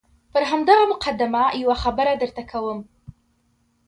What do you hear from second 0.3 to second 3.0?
پر همدغه مقدمه یوه خبره درته کوم.